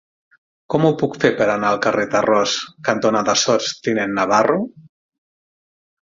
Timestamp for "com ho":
0.73-0.89